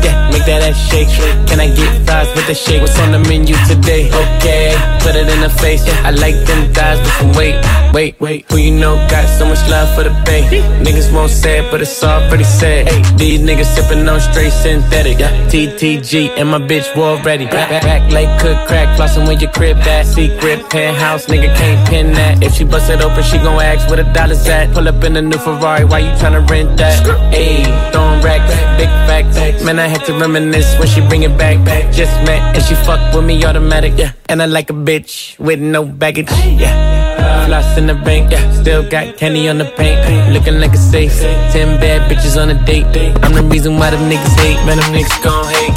Make 0.43 0.59
that 0.59 0.75
ass 0.75 0.91
shake. 0.91 1.09
Can 1.47 1.61
I 1.61 1.69
get 1.71 2.05
fries 2.05 2.27
with 2.35 2.47
the 2.49 2.55
shake? 2.55 2.81
What's 2.81 2.99
on 2.99 3.13
the 3.13 3.19
menu 3.31 3.55
today? 3.71 4.11
Okay, 4.11 4.75
put 4.99 5.15
it 5.15 5.29
in 5.29 5.41
the 5.41 5.51
face. 5.63 5.87
I 6.03 6.11
like 6.11 6.35
them 6.47 6.73
thighs, 6.75 6.99
but 6.99 7.13
some 7.19 7.33
wait, 7.33 7.55
wait, 7.93 8.21
wait. 8.21 8.51
Who 8.51 8.57
you 8.57 8.73
know 8.73 8.97
got 9.09 9.29
so 9.39 9.47
much 9.47 9.63
love 9.71 9.95
for 9.95 10.03
the 10.03 10.11
bay? 10.27 10.43
Niggas 10.83 11.15
won't 11.15 11.31
say 11.31 11.61
it, 11.61 11.71
but 11.71 11.81
it's 11.81 12.03
all 12.03 12.27
pretty 12.29 12.43
sad. 12.43 12.89
These 13.17 13.41
niggas 13.41 13.71
sipping 13.71 14.09
on 14.09 14.21
straight 14.21 14.51
synthetic. 14.51 15.19
TTG 15.53 16.31
and 16.37 16.49
my 16.49 16.59
bitch 16.59 16.91
war 16.97 17.23
ready. 17.23 17.47
Back, 17.47 17.83
back, 17.83 18.11
like 18.11 18.41
cook 18.41 18.67
crack, 18.67 18.99
flossing 18.99 19.29
when 19.29 19.39
your 19.39 19.53
crib 19.53 19.77
that 19.87 20.07
secret 20.07 20.69
penthouse. 20.71 21.27
Nigga 21.27 21.55
can't 21.55 21.89
pin 21.89 22.15
that. 22.15 22.43
If 22.43 22.55
she 22.55 22.65
bust 22.65 22.91
it 22.91 23.01
open, 23.01 23.23
she 23.23 23.39
gon' 23.39 23.63
ask 23.63 23.87
where 23.87 24.03
the 24.03 24.13
dollars 24.13 24.45
at. 24.49 24.75
Pull 24.75 24.89
up 24.89 25.05
in 25.05 25.17
a 25.17 25.23
new 25.23 25.39
Ferrari, 25.39 25.85
why 25.85 26.01
you 26.01 26.11
tryna 26.19 26.49
rent 26.51 26.77
that? 26.79 26.99
Ayy, 27.33 27.63
throwing 27.93 28.21
racks, 28.23 28.51
big 28.77 28.89
facts. 29.07 29.63
Man, 29.63 29.79
I 29.79 29.87
had 29.87 30.05
to 30.07 30.13
reminisce 30.33 30.79
when 30.79 30.89
she 30.89 31.01
bring 31.09 31.23
it 31.23 31.37
back. 31.37 31.63
back. 31.65 31.93
Just 31.93 32.13
met 32.25 32.57
and 32.57 32.65
she 32.65 32.75
fuck 32.75 33.01
with 33.15 33.25
me 33.25 33.45
automatic, 33.45 33.93
yeah. 33.97 34.13
And 34.29 34.41
I 34.41 34.47
like 34.47 34.71
a 34.71 34.73
bitch 34.73 35.39
with 35.39 35.61
no 35.61 35.85
baggage, 35.85 36.31
yeah. 36.57 37.47
Floss 37.47 37.77
in 37.77 37.87
the 37.87 37.95
bank, 37.95 38.33
yeah. 38.33 38.45
Still 38.61 38.89
got 38.89 39.17
candy 39.17 39.49
on 39.49 39.59
the 39.59 39.67
paint, 39.77 40.01
looking 40.33 40.59
like 40.59 40.73
a 40.73 40.79
safe. 40.79 41.13
Ten 41.53 41.79
bad 41.81 42.11
bitches 42.11 42.41
on 42.41 42.49
a 42.51 42.57
date. 42.65 42.87
I'm 43.23 43.35
the 43.35 43.43
reason 43.43 43.77
why 43.77 43.91
them 43.91 44.09
niggas 44.09 44.37
hate, 44.41 44.61
man. 44.65 44.79
Them 44.79 44.93
niggas 44.97 45.23
gon' 45.23 45.45
hate. 45.53 45.77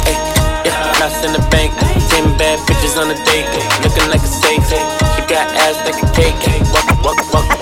Yeah, 0.64 0.92
floss 0.94 1.24
in 1.24 1.32
the 1.32 1.44
bank, 1.50 1.72
ten 2.08 2.24
bad 2.38 2.58
bitches 2.66 2.96
on 2.96 3.10
a 3.10 3.18
date, 3.28 3.48
looking 3.84 4.08
like 4.08 4.22
a 4.22 4.32
safe. 4.40 4.64
She 5.14 5.22
got 5.28 5.46
ass 5.64 5.76
like 5.84 6.00
a 6.00 6.08
cake. 6.16 6.36
Walk, 6.72 6.88
walk, 7.04 7.18
walk, 7.32 7.55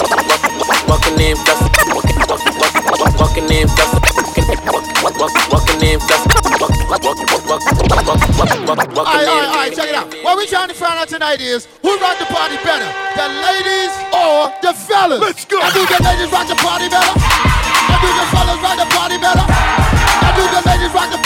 Alright, 8.94 9.26
alright, 9.26 9.48
alright, 9.50 9.74
check 9.74 9.90
it 9.90 9.94
out. 9.98 10.07
What 10.22 10.38
we 10.38 10.46
trying 10.46 10.68
to 10.70 10.74
find 10.74 10.94
out 10.94 11.09
tonight 11.11 11.40
is 11.42 11.66
who 11.83 11.98
rock 11.98 12.14
the 12.22 12.30
party 12.30 12.54
better, 12.62 12.87
the 13.18 13.26
ladies 13.42 13.90
or 14.14 14.54
the 14.62 14.70
fellas? 14.70 15.18
Let's 15.18 15.42
go. 15.44 15.59
I 15.59 15.74
do 15.74 15.83
the 15.83 15.98
ladies 15.98 16.30
rock 16.30 16.46
the 16.46 16.54
party 16.62 16.87
better. 16.87 17.11
I 17.11 17.96
do 17.98 18.07
the 18.14 18.26
fellas 18.30 18.59
rock 18.62 18.78
the 18.78 18.87
party 18.94 19.18
better. 19.18 19.42
I 19.42 20.30
do 20.38 20.46
the 20.46 20.62
ladies 20.62 20.94
rock 20.94 21.11
the 21.11 21.23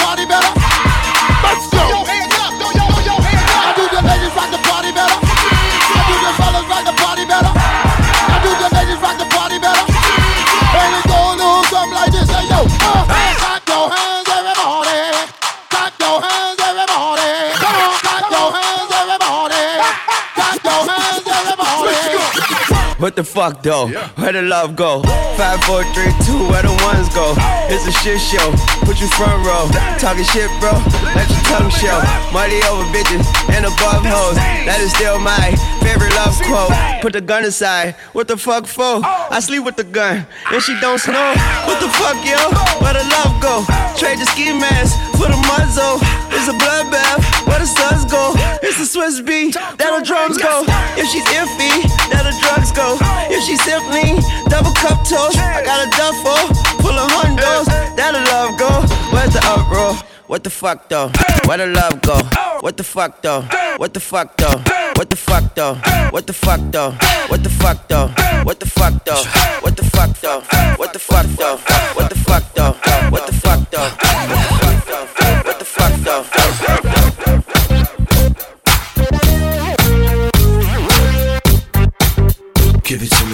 What 23.08 23.16
the 23.16 23.24
fuck 23.24 23.62
though? 23.62 23.88
Where 24.20 24.32
the 24.32 24.42
love 24.42 24.76
go? 24.76 25.00
Five, 25.40 25.64
four, 25.64 25.82
three, 25.96 26.12
two, 26.28 26.44
where 26.52 26.60
the 26.60 26.76
ones 26.84 27.08
go? 27.16 27.32
It's 27.72 27.88
a 27.88 27.92
shit 28.04 28.20
show. 28.20 28.52
Put 28.84 29.00
you 29.00 29.08
front 29.16 29.40
row. 29.48 29.64
Talking 29.96 30.28
shit, 30.28 30.50
bro. 30.60 30.76
Let 31.16 31.24
your 31.32 31.40
tongue 31.48 31.72
show. 31.72 31.96
Money 32.36 32.60
over 32.68 32.84
bitches 32.92 33.24
and 33.56 33.64
above 33.64 34.04
hoes. 34.04 34.36
That 34.68 34.76
is 34.84 34.92
still 34.92 35.18
my 35.18 35.56
favorite 35.80 36.12
love 36.20 36.36
quote. 36.44 37.00
Put 37.00 37.14
the 37.14 37.22
gun 37.22 37.46
aside. 37.46 37.96
What 38.12 38.28
the 38.28 38.36
fuck 38.36 38.66
for? 38.66 39.00
I 39.02 39.40
sleep 39.40 39.64
with 39.64 39.76
the 39.76 39.84
gun 39.84 40.26
and 40.52 40.62
she 40.62 40.78
don't 40.78 41.00
snow. 41.00 41.32
What 41.64 41.80
the 41.80 41.88
fuck, 41.88 42.20
yo? 42.28 42.36
Where 42.84 42.92
the 42.92 43.08
love 43.08 43.40
go? 43.40 43.64
Trade 43.96 44.20
the 44.20 44.26
ski 44.26 44.52
mask 44.52 44.92
for 45.18 45.26
the 45.26 45.40
muzzle. 45.50 45.98
It's 46.30 46.46
a 46.46 46.54
bloodbath. 46.54 47.20
Where 47.50 47.58
the 47.58 47.66
suns 47.66 48.06
go? 48.06 48.32
It's 48.62 48.78
the 48.78 48.86
Swizz 48.86 49.18
beat. 49.26 49.54
That 49.54 49.90
the 49.90 50.02
drums 50.06 50.38
go. 50.38 50.62
If 50.94 51.10
she's 51.10 51.26
iffy, 51.34 51.82
that 52.14 52.22
the 52.22 52.34
drugs 52.38 52.70
go. 52.70 52.96
If 53.26 53.42
she's 53.42 53.60
simply 53.66 54.22
double 54.46 54.72
cup 54.78 55.02
toast, 55.02 55.36
I 55.42 55.66
got 55.66 55.82
a 55.82 55.88
duffel 55.98 56.38
full 56.78 56.94
of 56.94 57.10
hundos. 57.10 57.66
That 57.98 58.14
the 58.14 58.22
love 58.30 58.54
go. 58.54 58.70
Where's 59.10 59.34
the 59.34 59.42
uproar? 59.42 59.98
What 60.28 60.44
the 60.44 60.50
fuck 60.50 60.88
though? 60.88 61.10
Where 61.46 61.58
the 61.58 61.66
love 61.66 62.00
go? 62.02 62.20
What 62.60 62.76
the 62.76 62.84
fuck 62.84 63.22
though? 63.22 63.42
What 63.76 63.94
the 63.94 64.00
fuck 64.00 64.36
though? 64.36 64.58
What 64.94 65.10
the 65.10 65.16
fuck 65.16 65.54
though? 65.54 65.74
What 66.10 66.26
the 66.26 66.32
fuck 66.32 66.60
though? 66.70 66.90
What 67.28 67.42
the 67.42 67.50
fuck 67.50 67.88
though? 67.88 68.08
What 68.44 68.60
the 68.60 68.66
fuck 68.66 69.04
though? 69.04 69.22
What 69.62 69.76
the 69.76 69.84
fuck 69.84 70.20
though? 70.20 70.40
What 70.76 70.92
the 70.92 70.98
fuck 70.98 71.26
though? 71.38 71.56
What 71.96 72.08
the 72.10 72.16
fuck 72.16 72.54
though? 72.54 72.76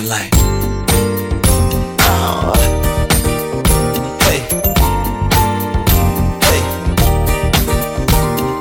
Like. 0.05 0.31
Oh. 2.07 2.53
Hey. 4.21 4.41
Hey. 6.45 6.61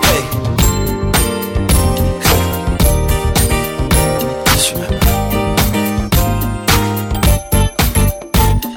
Hey. 0.08 0.24
Just 4.46 4.74
remember. 4.74 4.98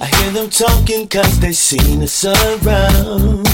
I 0.00 0.06
hear 0.16 0.30
them 0.32 0.50
talking 0.50 1.08
cause 1.08 1.38
they 1.40 1.52
seen 1.52 2.02
us 2.02 2.24
around. 2.24 3.46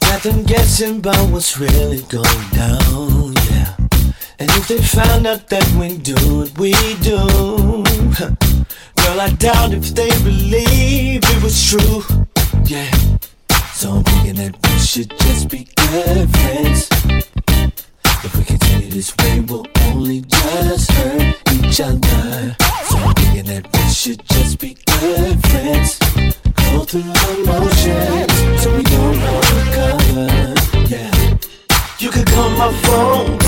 Got 0.00 0.22
them 0.22 0.42
guessing 0.44 0.98
about 0.98 1.30
what's 1.30 1.58
really 1.58 2.02
going 2.02 2.50
down. 2.52 3.31
And 4.42 4.50
if 4.56 4.66
they 4.66 4.78
found 4.78 5.24
out 5.24 5.48
that 5.50 5.64
we 5.78 5.98
do 5.98 6.16
what 6.36 6.58
we 6.58 6.72
do, 6.98 7.14
girl, 8.96 9.20
I 9.20 9.30
doubt 9.38 9.72
if 9.72 9.94
they 9.94 10.10
believe 10.24 11.20
it 11.22 11.42
was 11.44 11.54
true. 11.70 12.02
Yeah. 12.64 12.90
So 13.72 13.92
I'm 13.92 14.02
thinking 14.02 14.34
that 14.42 14.58
we 14.66 14.78
should 14.80 15.10
just 15.10 15.48
be 15.48 15.68
good 15.76 16.28
friends. 16.38 16.88
If 18.24 18.36
we 18.36 18.42
continue 18.42 18.90
this 18.90 19.16
way, 19.18 19.38
we'll 19.46 19.64
only 19.86 20.22
just 20.22 20.90
hurt 20.90 21.36
each 21.52 21.80
other. 21.80 22.56
So 22.88 22.96
I'm 22.98 23.14
thinking 23.14 23.44
that 23.46 23.68
we 23.72 23.92
should 23.94 24.26
just 24.26 24.58
be 24.58 24.76
good 24.86 25.40
friends. 25.46 26.00
Go 26.72 26.82
through 26.82 27.02
the 27.02 27.44
motions 27.46 28.60
so 28.60 28.76
we 28.76 28.82
don't 28.82 29.20
recover. 29.54 30.26
Yeah. 30.90 31.38
You 32.00 32.10
could 32.10 32.26
call 32.26 32.50
my 32.50 32.72
phone. 32.82 33.41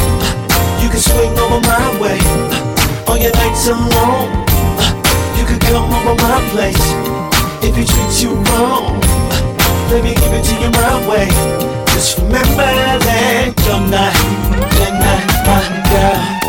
Swing 1.05 1.39
over 1.39 1.61
my 1.69 2.01
way 2.01 2.19
on 3.07 3.21
your 3.21 3.33
nights 3.33 3.69
alone. 3.69 4.31
You 5.37 5.45
could 5.45 5.61
come 5.61 5.93
over 5.93 6.15
my 6.23 6.41
place 6.51 6.85
if 7.63 7.77
he 7.77 7.85
treats 7.85 8.23
you 8.23 8.31
wrong. 8.49 9.01
Let 9.91 10.03
me 10.03 10.15
give 10.15 10.33
it 10.33 10.45
to 10.45 10.55
you 10.63 10.71
my 10.71 10.95
way. 11.09 11.29
Just 11.93 12.19
remember 12.19 12.71
that 13.07 13.53
you're 13.67 13.85
not, 13.93 14.15
you're 14.79 14.97
not 15.05 15.23
my 15.47 15.63
girl. 15.91 16.44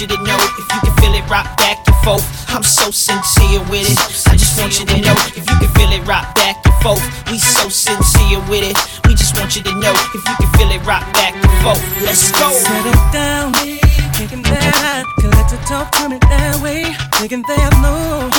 Want 0.00 0.10
you 0.10 0.16
to 0.16 0.24
know 0.24 0.38
if 0.56 0.72
you 0.72 0.80
can 0.80 0.96
feel 0.96 1.14
it 1.14 1.28
rock 1.28 1.56
back 1.58 1.76
and 1.86 1.96
forth. 2.04 2.24
I'm 2.48 2.62
so 2.62 2.90
sincere 2.90 3.60
with 3.68 3.84
it. 3.84 3.98
I 4.28 4.36
just 4.36 4.58
want 4.58 4.78
you 4.80 4.86
to 4.86 5.00
know 5.00 5.12
if 5.36 5.44
you 5.44 5.56
can 5.60 5.68
feel 5.76 5.92
it 5.92 6.06
rock 6.06 6.34
back 6.34 6.56
and 6.64 6.74
forth. 6.80 7.04
We 7.30 7.36
so 7.36 7.68
sincere 7.68 8.40
with 8.48 8.64
it. 8.64 8.76
We 9.04 9.14
just 9.14 9.36
want 9.36 9.56
you 9.56 9.62
to 9.62 9.74
know 9.76 9.92
if 9.92 10.22
you 10.24 10.34
can 10.40 10.48
feel 10.56 10.70
it 10.70 10.80
rock 10.86 11.04
back 11.12 11.34
and 11.34 11.52
forth. 11.60 11.82
Let's 12.00 12.32
go. 12.32 12.48
Settle 12.50 12.96
down, 13.12 13.52
thinking 14.16 14.42
that 14.42 15.04
the 15.50 15.58
talk 15.68 15.92
coming 15.92 16.20
that 16.20 16.62
way. 16.62 16.84
Thinking 17.20 17.44
there's 17.46 17.76
no 17.84 18.30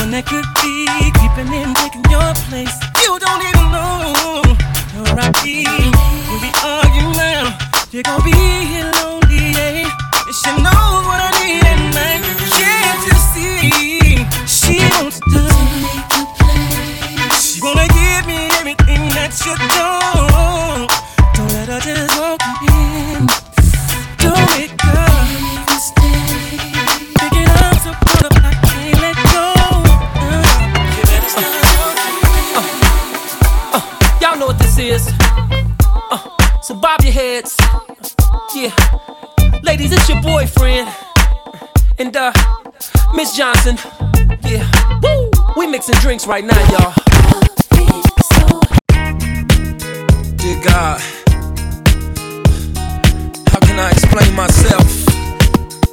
one 0.00 0.10
that 0.12 0.24
could 0.24 0.46
be 0.64 0.88
keeping 1.20 1.52
in 1.52 1.74
taking 1.74 2.04
your 2.08 2.32
place. 2.48 2.93
Mixing 45.74 45.94
drinks 45.96 46.24
right 46.28 46.44
now, 46.44 46.56
y'all. 46.70 46.94
Dear 50.36 50.62
God, 50.62 51.00
how 53.48 53.58
can 53.58 53.80
I 53.80 53.90
explain 53.90 54.36
myself? 54.36 54.86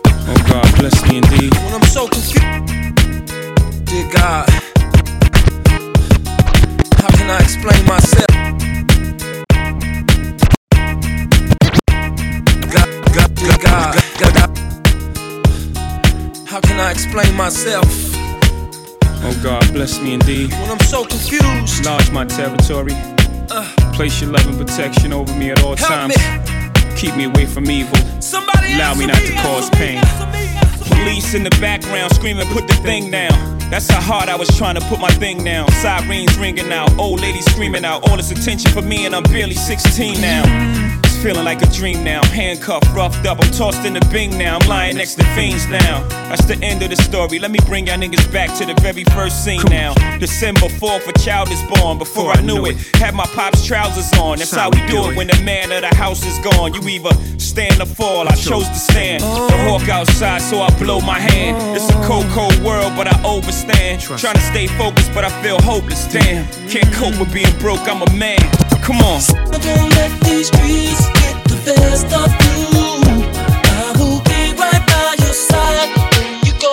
Oh 0.05 0.43
God, 0.47 0.75
bless 0.77 1.01
me 1.09 1.17
indeed. 1.17 1.55
When 1.55 1.73
I'm 1.73 1.81
so 1.81 2.07
confused. 2.07 2.37
Dear 3.85 4.07
God, 4.13 4.49
how 7.01 7.09
can 7.17 7.31
I 7.31 7.39
explain 7.39 7.83
myself? 7.87 8.27
God, 12.69 12.89
God, 13.15 13.33
dear 13.33 13.57
God, 13.57 13.95
God, 14.19 14.33
God, 14.35 14.57
how 16.45 16.59
can 16.59 16.79
I 16.79 16.91
explain 16.91 17.35
myself? 17.35 18.10
Oh 19.23 19.39
God, 19.43 19.71
bless 19.73 19.99
me 20.01 20.13
indeed. 20.13 20.51
When 20.51 20.71
I'm 20.71 20.79
so 20.79 21.05
confused. 21.05 21.79
Enlarge 21.79 22.11
my 22.11 22.25
territory. 22.25 22.93
Uh, 23.51 23.67
Place 23.93 24.21
your 24.21 24.31
love 24.31 24.47
and 24.47 24.57
protection 24.57 25.13
over 25.13 25.33
me 25.35 25.51
at 25.51 25.61
all 25.63 25.75
Help 25.75 25.89
times. 25.89 26.17
me. 26.17 26.95
Keep 26.97 27.15
me 27.15 27.25
away 27.25 27.45
from 27.45 27.69
evil. 27.69 27.95
Somebody 28.21 28.73
Allow 28.73 28.95
me 28.95 29.05
not 29.07 29.21
me, 29.21 29.27
to 29.27 29.33
cause 29.41 29.69
pain. 29.71 29.97
answer 29.97 30.25
me, 30.27 30.39
answer 30.57 30.83
me. 30.95 31.01
Police 31.01 31.33
in 31.33 31.43
the 31.43 31.49
background 31.61 32.13
screaming, 32.15 32.47
put 32.47 32.67
the 32.67 32.73
thing 32.75 33.11
down. 33.11 33.59
That's 33.69 33.89
how 33.89 34.01
hard 34.01 34.27
I 34.29 34.35
was 34.35 34.49
trying 34.57 34.75
to 34.75 34.81
put 34.81 34.99
my 34.99 35.09
thing 35.11 35.43
down. 35.43 35.69
Sirens 35.71 36.37
ringing 36.37 36.71
out, 36.71 36.97
old 36.97 37.21
ladies 37.21 37.45
screaming 37.51 37.85
out. 37.85 38.09
All 38.09 38.17
this 38.17 38.31
attention 38.31 38.71
for 38.71 38.81
me, 38.81 39.05
and 39.05 39.15
I'm 39.15 39.23
barely 39.23 39.55
16 39.55 40.19
now. 40.19 40.43
Feeling 41.21 41.45
like 41.45 41.61
a 41.61 41.67
dream 41.67 42.03
now. 42.03 42.25
Handcuffed, 42.25 42.91
roughed 42.95 43.27
up, 43.27 43.37
I'm 43.39 43.51
tossed 43.51 43.85
in 43.85 43.93
the 43.93 44.03
bing 44.11 44.39
now. 44.39 44.57
I'm 44.57 44.67
lying 44.67 44.97
next 44.97 45.15
to 45.15 45.23
fiends 45.35 45.67
now. 45.67 46.01
That's 46.09 46.45
the 46.45 46.57
end 46.63 46.81
of 46.81 46.89
the 46.89 46.95
story. 46.95 47.37
Let 47.37 47.51
me 47.51 47.59
bring 47.67 47.85
y'all 47.85 47.97
niggas 47.97 48.31
back 48.33 48.49
to 48.57 48.65
the 48.65 48.73
very 48.81 49.03
first 49.03 49.45
scene 49.45 49.61
now. 49.69 49.93
December 50.17 50.65
4th, 50.65 51.07
a 51.07 51.13
child 51.19 51.49
is 51.51 51.61
born. 51.69 51.99
Before 51.99 52.31
I 52.31 52.41
knew 52.41 52.65
it, 52.65 52.75
had 52.95 53.13
my 53.13 53.27
pop's 53.35 53.63
trousers 53.63 54.11
on. 54.17 54.39
That's 54.39 54.49
how 54.49 54.71
we 54.71 54.77
do 54.87 55.11
it 55.11 55.15
when 55.15 55.27
the 55.27 55.39
man 55.43 55.71
of 55.71 55.81
the 55.87 55.95
house 55.95 56.25
is 56.25 56.39
gone. 56.39 56.73
You 56.73 56.81
either 56.89 57.13
stand 57.37 57.79
or 57.79 57.85
fall. 57.85 58.27
I 58.27 58.33
chose 58.33 58.67
to 58.67 58.73
stand. 58.73 59.21
The 59.21 59.57
hawk 59.69 59.87
outside, 59.89 60.41
so 60.41 60.59
I 60.61 60.75
blow 60.79 61.01
my 61.01 61.19
hand. 61.19 61.77
It's 61.77 61.87
a 61.91 62.01
cold, 62.03 62.25
cold 62.29 62.57
world, 62.63 62.93
but 62.95 63.05
I 63.05 63.21
overstand. 63.21 64.01
Trying 64.01 64.41
to 64.41 64.41
stay 64.41 64.65
focused, 64.65 65.13
but 65.13 65.23
I 65.23 65.29
feel 65.43 65.61
hopeless. 65.61 66.11
Damn, 66.11 66.47
can't 66.67 66.91
cope 66.95 67.19
with 67.19 67.31
being 67.31 67.55
broke. 67.59 67.81
I'm 67.87 68.01
a 68.01 68.11
man. 68.13 68.41
Come 68.91 69.03
on. 69.03 69.21
Don't 69.51 69.89
let 69.95 70.11
these 70.19 70.47
streets 70.47 71.07
get 71.15 71.35
the 71.45 71.55
best 71.63 72.11
of 72.11 72.27
you. 72.43 72.67
I 73.63 73.95
will 73.97 74.19
be 74.27 74.51
right 74.59 74.83
by 74.91 75.15
your 75.23 75.31
side 75.31 75.89
when 76.11 76.43
you 76.43 76.51
go. 76.59 76.71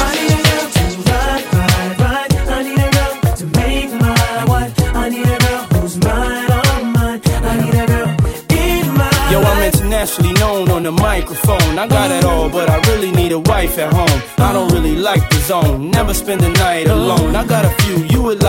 I 0.00 0.16
need 0.16 0.32
a 0.32 0.40
girl 0.40 0.66
to 0.72 0.84
ride, 1.04 1.44
ride, 1.52 2.00
ride. 2.00 2.32
I 2.48 2.62
need 2.62 2.80
a 2.80 2.88
girl 2.96 3.14
to 3.36 3.44
make 3.58 3.92
my 3.92 4.44
wife. 4.48 4.72
I 4.96 5.10
need 5.10 5.26
a 5.26 5.38
girl 5.44 5.64
who's 5.74 5.96
mine, 5.98 6.50
all 6.50 6.84
mine. 6.84 7.20
I 7.26 7.60
need 7.60 7.74
a 7.74 7.86
girl 7.86 8.08
in 8.56 8.88
my 8.96 9.10
Yo, 9.30 9.38
I'm 9.42 9.62
internationally 9.70 10.32
known 10.40 10.70
on 10.70 10.82
the 10.82 10.92
microphone. 10.92 11.78
I 11.78 11.86
got 11.86 12.10
it 12.10 12.24
all, 12.24 12.48
but 12.48 12.70
I 12.70 12.78
really 12.90 13.12
need 13.12 13.32
a 13.32 13.38
wife 13.38 13.78
at 13.78 13.92
home. 13.92 14.22
I 14.38 14.54
don't 14.54 14.72
really 14.72 14.96
like 14.96 15.28
the 15.28 15.36
zone, 15.40 15.90
never 15.90 16.14
spend 16.14 16.40
the 16.40 16.48
night 16.48 16.86
alone. 16.86 17.36
I 17.36 17.44
got 17.44 17.66
a 17.66 17.70
few 17.82 17.96
you 18.06 18.22
would 18.22 18.41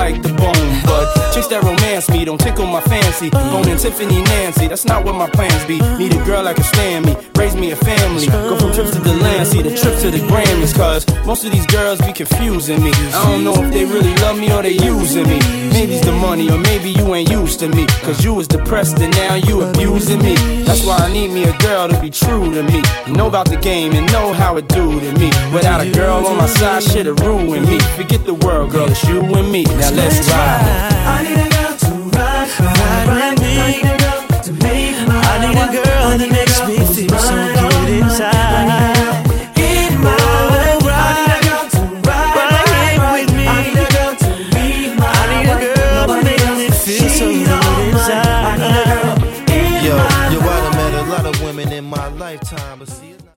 don't 2.38 2.48
tickle 2.48 2.66
my 2.66 2.82
fancy. 2.82 3.30
Bone 3.30 3.68
and 3.70 3.80
Tiffany 3.80 4.24
Nancy, 4.24 4.68
that's 4.68 4.86
not 4.86 5.06
what 5.06 5.16
my 5.16 5.30
plans 5.30 5.64
be. 5.66 5.78
Need 5.98 6.14
a 6.14 6.26
girl 6.26 6.44
that 6.46 6.56
can 6.56 6.64
stand 6.66 7.06
me, 7.06 7.16
raise 7.36 7.56
me 7.56 7.72
a 7.72 7.76
family. 7.76 8.28
Go 8.28 8.58
from 8.58 8.74
trips 8.74 8.92
to 8.92 9.00
the 9.00 9.14
land, 9.14 9.48
see 9.48 9.62
the 9.62 9.76
trip 9.78 10.00
to 10.00 10.10
the 10.10 10.18
Grammys, 10.30 10.74
cause 10.76 11.06
most 11.26 11.46
of 11.46 11.52
these 11.52 11.66
girls 11.68 12.02
be 12.02 12.12
confusing 12.12 12.84
me. 12.84 12.92
I 13.14 13.24
don't 13.26 13.44
know 13.44 13.54
if 13.64 13.72
they 13.72 13.86
really 13.86 14.16
love 14.16 14.40
me 14.40 14.52
or 14.52 14.64
they 14.64 14.72
using 14.72 15.28
me. 15.28 15.40
Maybe 15.74 15.96
it's 15.96 16.06
the 16.06 16.12
money, 16.12 16.50
or 16.50 16.58
maybe 16.58 16.90
you 16.90 17.14
ain't 17.14 17.30
used 17.30 17.60
to 17.60 17.68
me. 17.68 17.86
Cause 18.02 18.24
you 18.24 18.34
was 18.34 18.48
depressed 18.48 19.00
and 19.00 19.16
now 19.16 19.36
you 19.36 19.62
abusing 19.62 20.22
me. 20.22 20.36
That's 20.64 20.84
why 20.86 20.98
I 20.98 21.14
need 21.14 21.30
me 21.30 21.44
a 21.44 21.58
girl 21.60 21.88
to 21.90 22.00
be 22.02 22.10
true 22.10 22.52
to 22.54 22.64
me. 22.64 22.82
Know 23.14 23.28
about 23.28 23.50
the 23.50 23.58
game 23.58 23.94
and 23.94 24.12
know 24.12 24.34
how 24.34 24.58
it 24.58 24.68
do 24.70 25.00
to 25.00 25.12
me. 25.20 25.28
Without 25.54 25.82
a 25.82 25.92
girl 25.92 26.26
on 26.26 26.38
my 26.38 26.48
side, 26.48 26.82
shit'll 26.82 27.16
ruin 27.16 27.64
me. 27.64 27.80
Forget 27.98 28.26
the 28.26 28.34
world, 28.34 28.72
girl, 28.72 28.90
it's 28.90 29.04
you 29.04 29.22
and 29.22 29.52
me. 29.52 29.64
Now 29.64 29.92
let's 29.92 30.28
ride. 30.30 31.53
Right, 32.60 33.08
right. 33.08 33.33